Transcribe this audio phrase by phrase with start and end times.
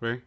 [0.00, 0.20] 喂。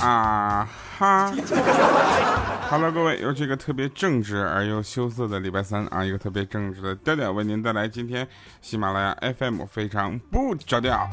[0.00, 0.68] 啊
[0.98, 1.32] 哈，
[2.68, 8.26] Hello，各位，又是一个特别正直而又羞涩的礼拜三啊，一个特别正直的调调为您带来今天
[8.60, 11.08] 喜马拉雅 FM 非常不着调。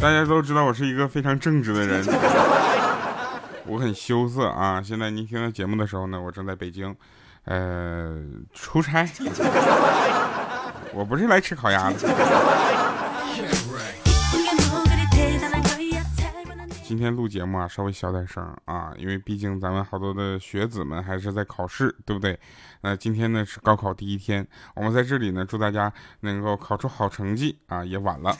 [0.00, 2.04] 大家都知道我是一个非常正直的人，
[3.66, 4.80] 我很羞涩啊。
[4.80, 6.94] 现在您听到节目的时候呢，我正在北京，
[7.44, 8.16] 呃，
[8.54, 9.04] 出差。
[10.94, 11.96] 我不是来吃烤鸭的。
[16.84, 22.38] 今天录节目啊，稍微小点声啊，因为毕竟咱们好多的学子们还是在考试，对不对？
[22.82, 24.46] 那今天呢是高考第一天，
[24.76, 28.34] 我们在这里呢祝大家能够考出好成绩啊，也晚了。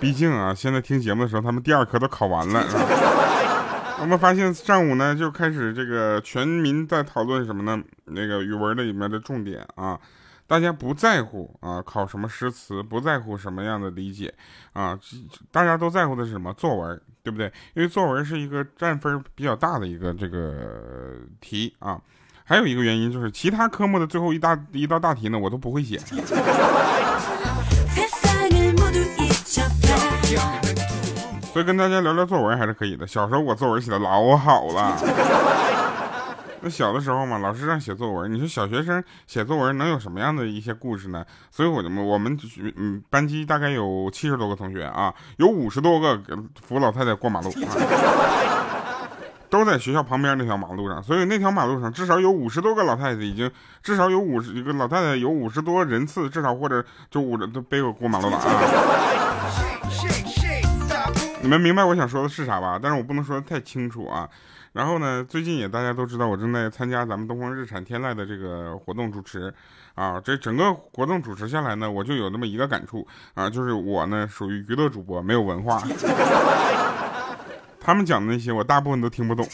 [0.00, 2.64] 毕竟啊，现在听节目的时候，他们第二科都考完了。
[4.00, 7.78] 我们发现上午呢就开始这个全民在讨论什么呢？
[8.06, 10.00] 那个语文的里面的重点啊。
[10.46, 14.34] 大家不在乎啊，考什么诗词，不在乎什么样的理解
[14.72, 14.98] 啊，
[15.52, 16.52] 大家都在乎的是什么？
[16.54, 17.46] 作文，对不对？
[17.74, 22.00] 因为作文是一个占分比较大的一个这个题啊。
[22.42, 26.00] 还有一个原因就是，其他科目的最后一大一道大题呢，我都不会写。
[31.52, 33.06] 所以跟大家聊聊作文还是可以的。
[33.06, 34.96] 小时候我作文写的老好了。
[36.62, 41.24] 那小的时候嘛，老师让写作文，你说小学生写作文能有什么样的一些故事呢？
[41.50, 42.38] 所以我们我们
[43.08, 46.20] 班级大概有七十多个同学啊，有五十多个
[46.62, 47.50] 扶老太太过马路，
[49.50, 53.50] 都在学校旁边那条马路上，所以那条马路上至少有五十多个老太太，已经
[53.82, 58.44] 至少有五十一个老太太有五十多人次，至少或者就五都背过过马路了啊。
[61.42, 62.78] 你们明白我想说的是啥吧？
[62.80, 64.28] 但是我不能说的太清楚啊。
[64.72, 69.52] 然后呢，最近也大家都知道，我正在参加咱们东风日产天籁的这个活动主持，
[69.96, 73.04] 啊，这整个活动主持下来呢，我就有那么一个感触
[73.34, 75.82] 啊，就是我呢属于娱乐主播，没有文化，
[77.80, 79.46] 他们讲的那些我大部分都听不懂，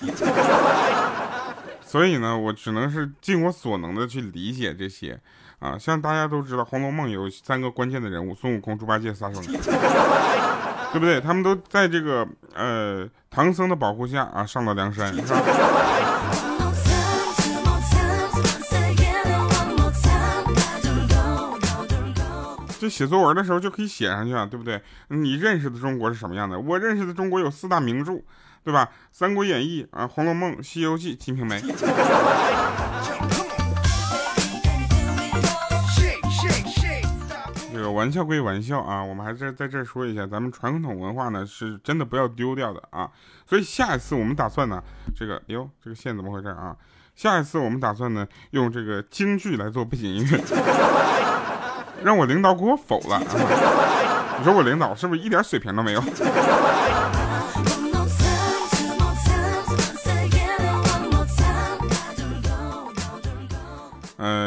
[1.80, 5.18] 所以呢，我只能是尽我所能的去理解这些，
[5.60, 9.42] 啊，像大家都知道，《红楼梦》有三个关键的人物，孙悟空、猪八戒、沙僧。
[10.92, 11.20] 对不对？
[11.20, 15.12] 他们都在这个呃唐僧的保护下啊，上了梁山。
[15.12, 15.42] 是吧
[22.78, 24.80] 就写作文的时候就可以写上去啊，对不对？
[25.08, 26.58] 你认识的中国是什么样的？
[26.58, 28.20] 我认识的中国有四大名著，
[28.64, 28.84] 对吧？
[29.10, 31.60] 《三国演义》啊，《红楼梦》《西游记》《金瓶梅》。
[37.72, 43.10] 这个玩笑归玩笑啊，我们还是在这说一下，咱们传统文化呢是真的不要丢掉的啊。
[43.46, 44.82] 所以下一次我们打算呢，
[45.14, 46.76] 这个哟，这个线怎么回事啊？
[47.14, 50.38] 下一次我们打算呢用这个京剧来做背景音乐，
[52.06, 53.18] 让我领导给我否了。
[54.38, 56.00] 你说我领导是不是一点水平都没有？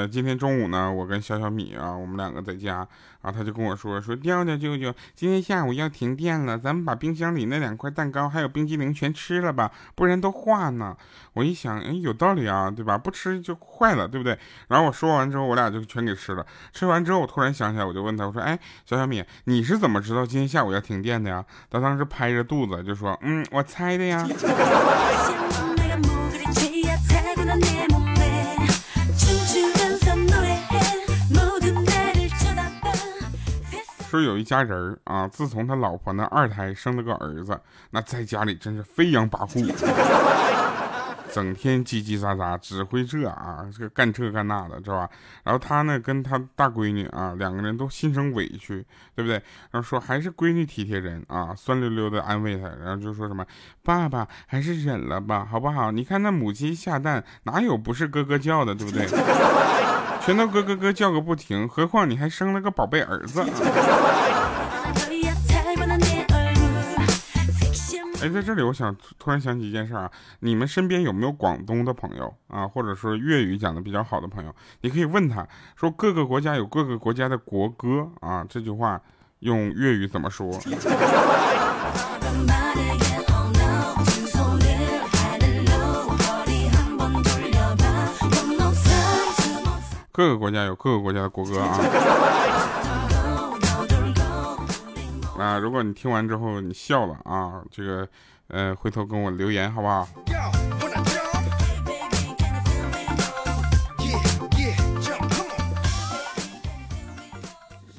[0.07, 2.87] 今天中午呢，我跟小小米啊，我们两个在家，
[3.21, 10.95] 然后他就跟我说说，调调舅舅，今天下午要停电了，咱们把冰箱里那两块蛋糕还有冰激凌全吃了吧，不然都化呢。
[11.33, 12.97] 我一想，哎，有道理啊，对吧？
[12.97, 14.37] 不吃就坏了，对不对？
[14.67, 16.45] 然后我说完之后，我俩就全给吃了。
[16.73, 21.43] 吃完之后，我突然想起来，我就问他，我说，哎，小小米，你是怎么知道今天下午要停电的呀？
[21.69, 24.27] 他当时拍着肚子就说，嗯，我猜的呀。
[34.09, 37.59] 说有一家人啊，自从他老婆那二胎生了个儿子，
[37.91, 39.71] 那在家里真是飞扬跋扈，
[41.31, 45.07] 整天叽叽喳喳，指挥这啊，这个干这干那的，知道吧？
[45.43, 48.83] 然后他呢，跟他大闺女啊，两个人都心生委屈，
[49.13, 49.35] 对不对？
[49.69, 53.45] 然后说还是闺女体贴人啊，酸溜溜的安慰他，然后就说什么
[53.83, 55.91] 爸爸还是忍了吧，好不好？
[55.91, 59.07] 你看那母鸡下蛋，哪有不是咯咯叫的，对不对？
[60.29, 63.41] 全都咯咯咯叫个不停，何况你还生了个宝贝儿子。
[68.21, 70.11] 哎，在这里我想突然想起一件事啊，
[70.41, 74.53] 你们身边有没有广东的朋友啊，或者说粤语讲的比较好的朋友？
[74.81, 79.01] 你可以问他说，各个国家有各个国家的国歌啊，这句话
[79.39, 80.47] 用粤语怎么说？
[90.19, 91.79] 各个国家有各个国家的国歌啊。
[95.39, 98.05] 啊，如果你听完之后你笑了啊，这个
[98.49, 100.05] 呃回头跟我留言好不好？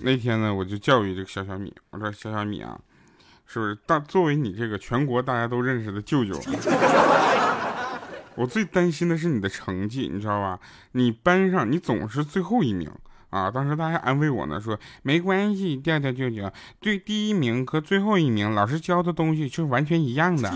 [0.02, 2.78] 那天呢，我就教育这个小小米，我说小小米啊，
[3.46, 6.34] 是不是大作为你这个全国大家都认识的舅舅，
[8.40, 10.58] 我最担心的是你的成绩，你知道吧？
[10.92, 12.90] 你班上你总是最后一名
[13.28, 13.50] 啊！
[13.50, 16.50] 当时大家安慰我呢，说没关系，调调舅舅，
[16.80, 20.50] 对第一名和最后一名老师教的东西就是完全一样的。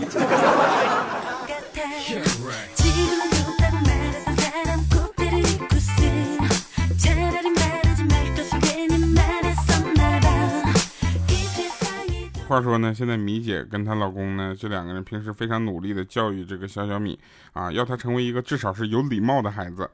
[12.55, 17.19] 话说呢，现在米姐跟她老公呢，这两个人平时非常努力的教育这个小小米
[17.51, 19.89] 啊，要他成为一个至少是有礼貌的孩子，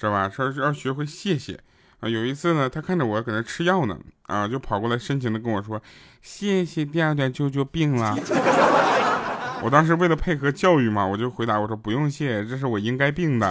[0.00, 0.26] 是吧？
[0.26, 1.60] 说要学会谢谢
[2.00, 2.08] 啊。
[2.08, 5.78] 有一次呢，他看着我搁那吃药呢，啊，就跑过来深情的跟我说
[6.22, 8.16] ：“谢谢调调舅舅病了。
[9.62, 13.46] ”我当时为了配合教育嘛，我就回答我说：“不用谢，这是我应该病的。”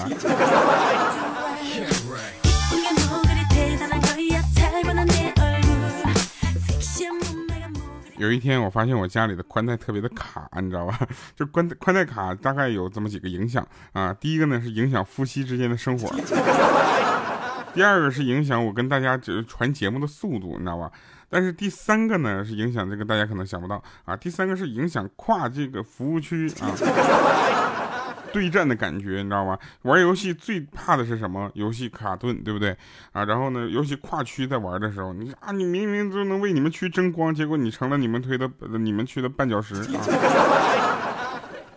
[8.17, 10.99] 有一天，我发现我家里的宽带特别的卡，你知道吧？
[11.35, 14.13] 就宽宽带卡大概有这么几个影响啊。
[14.13, 16.09] 第一个呢是影响夫妻之间的生活，
[17.73, 20.91] 第二个是影响我跟大家只传节目的速度，你知道吧？
[21.29, 24.15] 但是第三个呢是影响这个大家可能想不到啊。
[24.15, 26.71] 第三个是影响跨这个服务区啊。
[28.35, 29.57] 对战的感觉，你知道吗？
[29.83, 31.49] 玩游戏最怕的是什么？
[31.53, 32.75] 游戏卡顿，对不对
[33.13, 33.23] 啊？
[33.23, 40.94] 然后呢，尤其跨区在玩的时候，你啊，你明明就能为你们区争光，结果你成了你们推的你们区的绊脚石啊！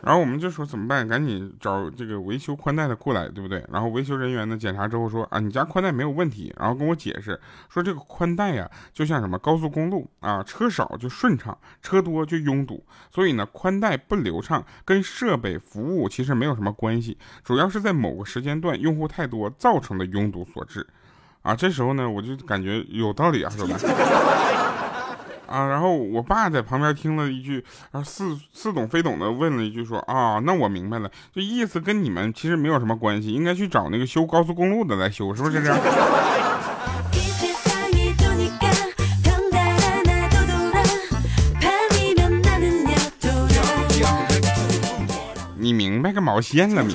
[0.02, 1.06] 然后我们就说怎么办？
[1.06, 3.64] 赶紧找这个维修宽带的过来，对不对？
[3.72, 6.54] 然后维修人员呢检查之后说啊，你家宽带没有问题。
[6.56, 12.84] 然后跟我解释说这个宽带呀，就像什么高速公路啊，车少就顺畅，车多就拥堵。
[13.10, 20.86] 所以呢，宽带不流畅跟设备服务其实没有什么关系，主要是在某个时间段用户太多造成的拥堵所致。
[21.42, 23.76] 啊，这时候呢，我就感觉有道理啊，是吧？
[25.48, 35.78] 啊，然后我爸在旁边听了一句，啊，似似懂非懂的问了一句，说啊，那我明白了，这意思跟你们其实没有什么关系，应该去找那个修高速公路的来修，是不是这样？
[45.60, 46.94] 你明白个毛线了，你？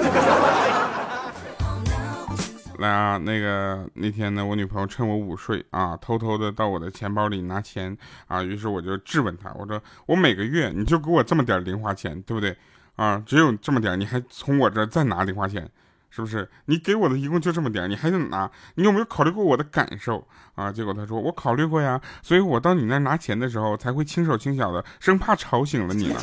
[2.90, 7.96] 啊，那个那天呢，我女朋友趁我午睡啊，偷偷的到我的钱包里拿钱
[8.28, 12.56] 啊，于是我就质问她，我说我每个月你就给我这么点零花钱，对不对？
[12.96, 15.68] 啊，只有这么点，你还从我这再拿零花钱，
[16.10, 16.48] 是不是？
[16.66, 18.50] 你给我的一共就这么点，你还想拿？
[18.76, 20.72] 你有没有考虑过我的感受啊？
[20.72, 26.16] 结果她说我考虑过呀，所以我到你那拿钱的时候才会轻手轻脚的，生怕吵醒了你呢。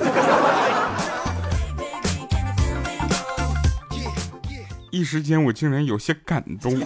[4.90, 6.80] 一时间，我竟然有些感动。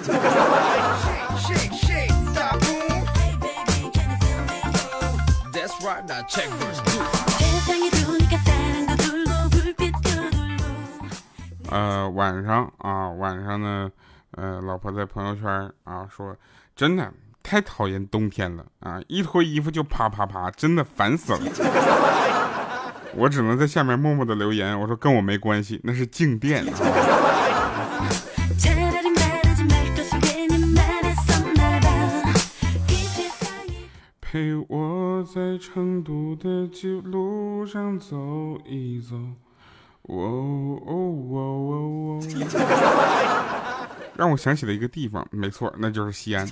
[11.71, 13.91] 呃，晚上啊，晚上呢，
[14.33, 15.51] 呃，老婆在朋友圈
[15.85, 16.37] 啊说，
[16.77, 17.11] 真的
[17.43, 21.41] 太讨厌冬天了啊，一脱衣服就啪啪啪，真的烦死了。
[23.17, 26.73] 我只能在下面默默的留言，我说跟我没关系，那是静电啊。
[34.35, 38.17] 陪我在成都的街路上走
[38.67, 39.15] 一走，
[40.03, 40.93] 哦哦
[41.31, 41.39] 哦
[41.71, 43.89] 哦哦，
[44.19, 46.45] 让我想起了一个地方，没错，那就是西安。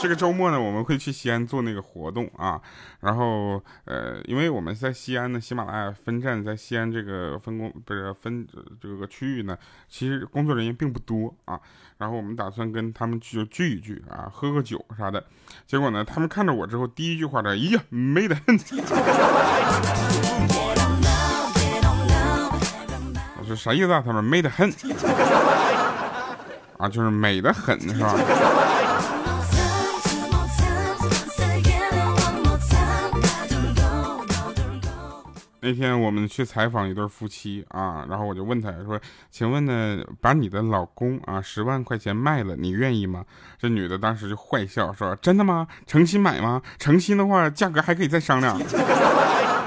[0.00, 2.60] 这个周末呢，我们会去西安做那个活动啊。
[3.00, 8.46] 然后，呃，因为我们在西安的喜马拉雅分站在西安这个分工不是分
[8.80, 11.60] 这个区域呢，其实工作人员并不多啊。
[11.98, 15.22] 然后我们打算跟他们就聚一聚啊，喝个酒啥的。
[15.66, 18.56] 结果呢，他们看着我之后，第一句话呢，哎呀，美得很。
[23.36, 24.00] 我说啥意思啊？
[24.04, 24.72] 他们美得很
[26.78, 28.14] 啊，就是美得很，是吧？
[35.68, 38.98] 那天我们去采访一对夫妻啊，然后我就问他说
[39.30, 43.22] ：“请问呢，把你的老公啊十万块钱卖了，你愿意吗？”
[43.60, 45.68] 这女的当时就坏笑说：“真的吗？
[45.86, 46.62] 诚心买吗？
[46.78, 48.58] 诚心的话，价格还可以再商量。”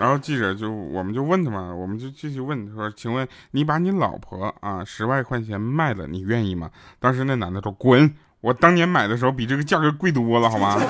[0.00, 8.10] 然后记者就我们就问他嘛，我们就继续问说：“请问你把你老婆啊十万块钱卖了，你愿意吗？”当时那男的说：“滚！
[8.40, 10.80] 我当年买的时候比这个价格贵多了，好吗？”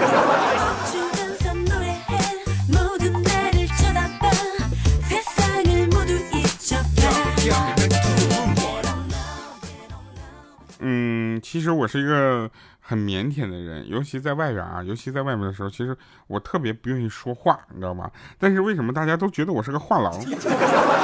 [11.62, 12.50] 其实我是一个
[12.80, 18.10] 很腼腆的人，尤其在外边啊，尤其在外面的时候，其实我特别不愿意说话，你知道吗？
[18.36, 20.36] 但是为什么大家都觉得我是个话痨？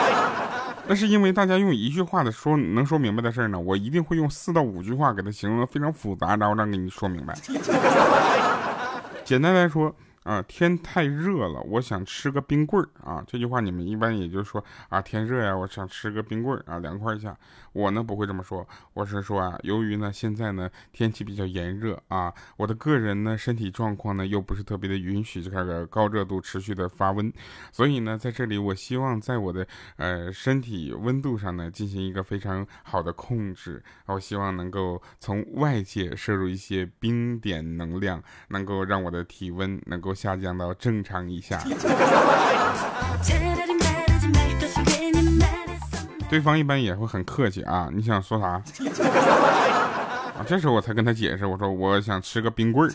[0.88, 7.32] 那是因为大家用一句话的说能说明白的事儿呢，我一定会用四到五句话给他形容的非常复杂，然后让给你说明白。
[9.24, 9.94] 简单来说。
[10.28, 13.24] 啊，天太热了，我想吃个冰棍儿啊！
[13.26, 17.34] 这句话你们一般也就是说啊，天热呀，我想吃个冰棍儿啊，凉快一下。
[17.72, 27.32] 我呢不会这么说，我是说啊，由于呢现在呢天气比较炎热啊，我的个人呢身体状况呢又不是特别的允许这个高热度持续的发温，
[27.72, 29.66] 所以呢在这里我希望在我的
[29.96, 40.14] 呃身体温度上呢进行一个非常好的控制，我希望能够从外界摄入一些冰点能量，能够让我的体温能够。
[40.18, 41.62] 下降到正常以下。
[46.28, 48.46] 对方一般也会很客气啊，你想说啥？
[48.48, 52.92] 啊，这时候我才跟他解释，我说我想吃个冰棍儿。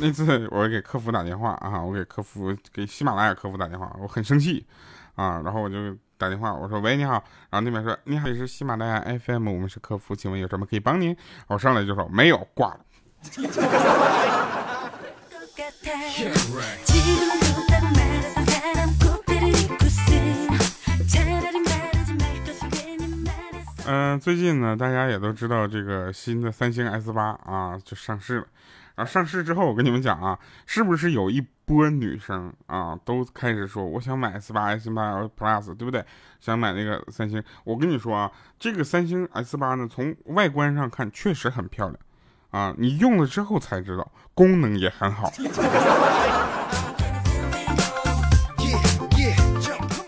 [0.00, 4.64] 那次我给客服打电话啊，我给客服给喜马拉雅客服打电话，我很生气
[5.16, 7.12] 啊，然后我就打电话，我说喂你好，
[7.50, 11.16] 然后那边说你好，你是喜马拉雅 FM，我们是客服，请问有什么可以帮您？
[11.48, 12.80] 我上来就说没有，挂了。
[23.86, 28.46] 嗯，最近呢，大家也都知道这个新的三星 S 八啊就上市了。
[28.98, 30.36] 啊，上市之后，我跟你们讲啊，
[30.66, 36.04] 是不是有一波女生啊，都开始说我想买 S 八、S 八 Plus，对不对？
[36.40, 37.40] 想买那个三星。
[37.62, 38.28] 我跟你说啊，
[38.58, 41.96] 这个三星 S 八呢，从外观上看确实很漂亮，
[42.50, 45.30] 啊，你用了之后才知道，功能也很好。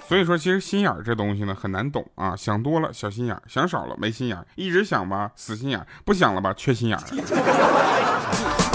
[0.09, 2.35] 所以说，其实心眼儿这东西呢，很难懂啊。
[2.35, 4.45] 想多了小心眼儿，想少了没心眼儿。
[4.57, 8.70] 一直想吧，死心眼儿；不想了吧，缺心眼儿。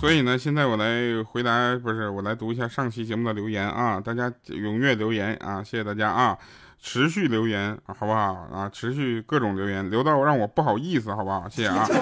[0.00, 6.36] 所以呢，现在我来回答，不是我来读一下上期节目的留言啊，大家踊跃留言啊，谢谢大家啊，
[6.80, 8.68] 持续留言好不好啊？
[8.72, 11.48] 持续各种留言，留到让我不好意思，好不好？
[11.48, 11.86] 谢谢啊。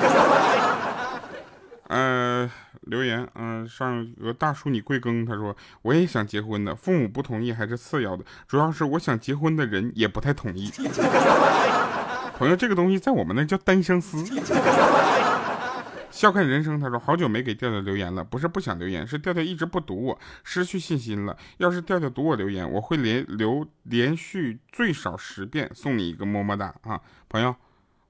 [1.88, 2.50] 呃，
[2.82, 5.26] 留言，嗯，上有个大叔你贵庚？
[5.26, 10.72] 他说我也想结婚的，父母不同意还是次要的，主要是我想结婚的人也不太同意。
[12.38, 14.24] 朋友，这个东西在我们那叫单相思。
[16.20, 21.34] 笑看人生，他说好久没给调调留言了，不是不想留言，是调调一直不读我，失去信心了。
[21.56, 27.56] 要是调调读我留言，我会连留连续最少十遍，送你一个么么哒啊，朋友，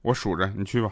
[0.01, 0.91] 我数着，你去吧。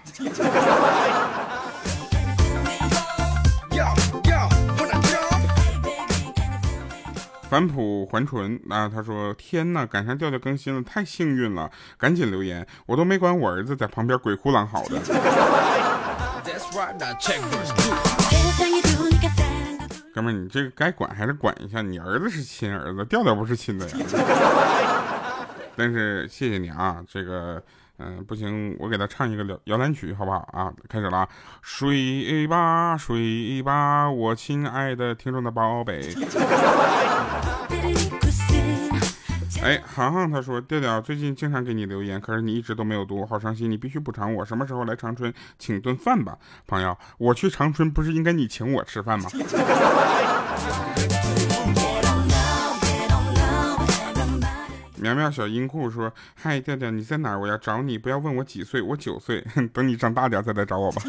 [7.50, 15.89] 返璞还淳啊，他说天呐，赶上调调更新了，太幸运了，赶紧留言，我都没管我儿子在旁边鬼哭狼嚎的。
[20.14, 21.82] 哥们儿，你这个该管还是管一下。
[21.82, 23.98] 你儿子是亲儿子，调调不是亲的呀。
[25.76, 27.62] 但是谢谢你啊，这个，
[27.98, 30.72] 嗯，不行，我给他唱一个摇摇篮曲，好不好啊？
[30.88, 31.28] 开始了，
[31.62, 36.14] 睡吧，睡吧，我亲爱的听众的宝贝。
[39.62, 43.70] 哎，航航他说调调最近经常给你留言，可是你一直都没有读，好伤心。
[43.70, 46.98] 你必须补偿我，什么时候来长春请顿饭吧，朋友。
[47.18, 49.30] 我去长春不是应该你请我吃饭吗？
[55.02, 57.38] 苗苗小音库说：嗨，调调你在哪？
[57.38, 61.02] 我要找你，不要问我几岁，我九岁， 等你长大点再来找我吧。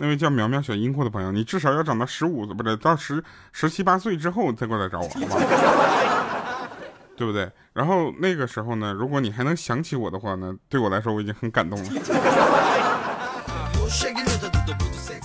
[0.00, 6.68] 那位叫苗苗小英库的朋友，你至少要长到十五岁，不是到十十七八岁之后再过来找我，好吧？
[7.14, 7.52] 对不对？
[7.74, 11.90] 然后那个时候呢，如果你还能想起我的话呢，对我来说我已经很感动了。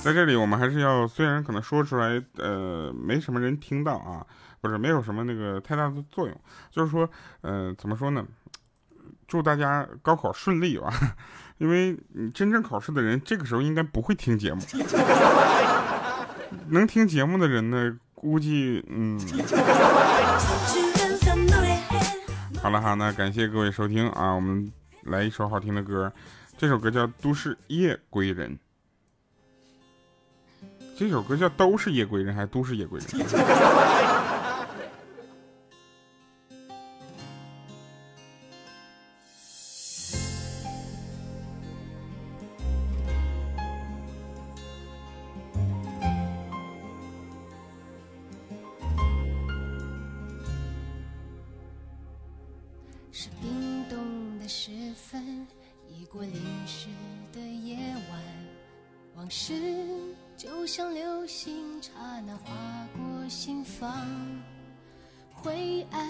[0.03, 4.27] 在这里，我们还是要，虽然可能说出来，呃，没什么人听到啊，
[4.59, 6.37] 不是没有什么那个太大的作用，
[6.69, 8.25] 就是说，呃，怎么说呢？
[9.25, 10.93] 祝大家高考顺利吧。
[11.57, 14.61] 因为你真正考试的人，这个时候应该不会听节目。
[16.67, 19.19] 能听节目的人呢，估计嗯。
[22.61, 24.71] 好了哈，那感谢各位收听啊，我们
[25.03, 26.11] 来一首好听的歌，
[26.57, 28.51] 这首歌叫《都市夜归人》。
[30.97, 33.07] 这首歌叫《都是夜归人》还是《都市夜归人》？
[60.45, 62.53] 就像流星，刹那划
[62.95, 64.05] 过心房。
[65.33, 66.07] 灰暗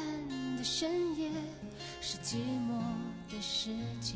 [0.57, 1.31] 的深夜，
[2.01, 2.35] 是寂
[2.67, 2.77] 寞
[3.31, 3.69] 的世
[4.01, 4.15] 界，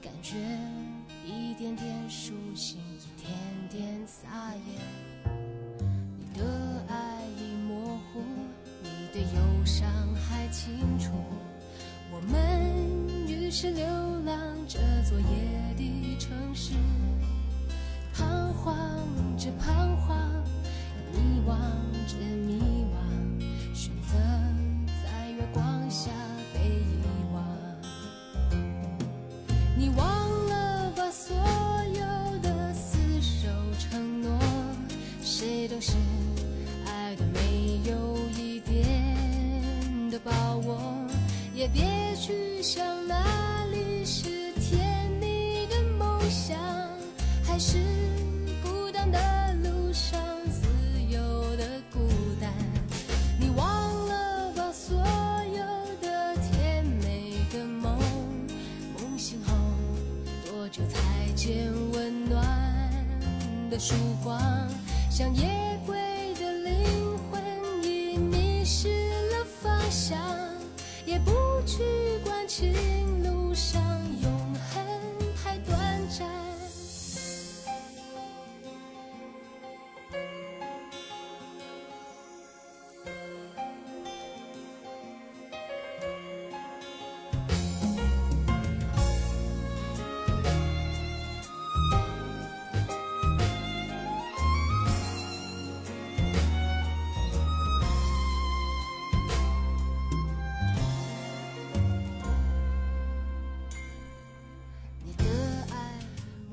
[0.00, 0.36] 感觉
[1.26, 3.30] 一点点苏醒，一点
[3.70, 5.30] 点撒野。
[6.18, 8.22] 你的爱已模糊，
[8.82, 11.10] 你的忧伤还清楚。
[12.10, 13.84] 我们于是流
[14.24, 14.34] 浪
[14.66, 16.72] 这座夜的城市，
[18.16, 18.74] 彷徨
[19.36, 20.16] 着彷徨，
[21.12, 21.52] 迷惘
[22.06, 22.96] 着迷惘，
[23.74, 24.16] 选择
[25.04, 26.10] 在月光下
[26.54, 27.04] 被遗
[27.34, 27.44] 忘。
[29.76, 30.15] 你忘
[64.26, 64.68] 光？
[65.08, 65.96] 像夜鬼
[66.34, 67.40] 的灵魂
[67.80, 68.88] 已迷失
[69.30, 70.18] 了方向。
[71.06, 71.30] 也不
[71.64, 71.84] 去
[72.24, 72.74] 管情
[73.22, 73.80] 路上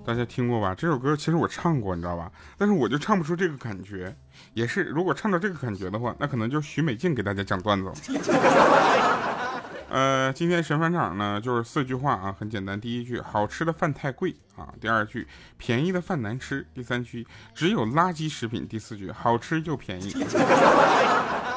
[0.06, 0.76] 大家听过吧？
[0.76, 2.32] 这首歌其实我唱过，你知道吧？
[2.58, 4.16] 但是我就唱不出这个感觉。
[4.54, 7.94] 也是，如果唱到这个感觉的话，那可能就是许美静给大家讲段子了。
[9.90, 12.80] 呃，今天神返场呢，就是四句话啊，很简单。
[12.80, 20.12] 第一句，好吃的饭太贵啊；第二句，便宜的饭难吃；第三句，只有垃圾食品；第四句，好吃又便宜。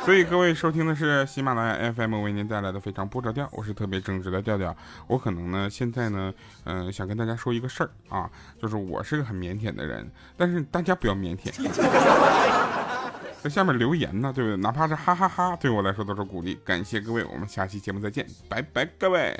[0.07, 4.75] 所以各位收听的是喜马拉雅 FM 为您带来的非常不着调，我是特别正直的调调。
[5.09, 8.31] 我可能呢现在呢，嗯、想跟大家说一个事儿啊，
[8.63, 11.51] 就是我是个很腼腆的人，但是大家不要腼腆。
[13.43, 14.57] 在下面留言呢，对不对？
[14.59, 16.57] 哪怕是哈哈哈对我来说都是鼓励。
[16.65, 19.37] 感谢各位，我们下期节目再见，拜拜，各位。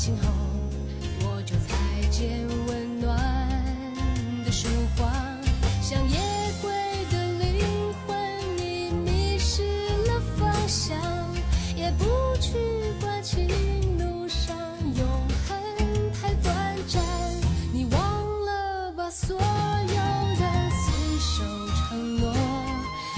[0.00, 0.28] 醒后
[1.20, 3.18] 多久才见温暖
[4.46, 5.12] 的曙光？
[5.82, 6.18] 像夜
[6.62, 6.70] 归
[7.10, 7.66] 的灵
[8.06, 8.16] 魂，
[8.56, 9.62] 你迷失
[10.06, 10.96] 了方向，
[11.76, 12.06] 也不
[12.40, 12.56] 去
[12.98, 13.46] 管情
[13.98, 14.56] 路上
[14.96, 15.06] 永
[15.46, 17.02] 恒太短暂。
[17.70, 18.00] 你忘
[18.46, 19.96] 了吧所有
[20.40, 20.88] 的厮
[21.20, 21.44] 守
[21.76, 22.32] 承诺，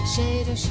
[0.05, 0.67] 谁都是